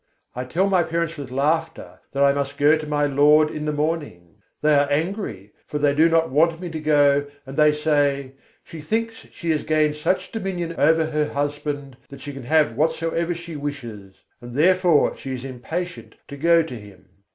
[0.35, 3.71] I tell my parents with laughter that I must go to my Lord in the
[3.71, 8.31] morning; They are angry, for they do not want me to go, and they say:
[8.63, 13.35] "She thinks she has gained such dominion over her husband that she can have whatsoever
[13.35, 17.05] she wishes; and therefore she is impatient to go to him."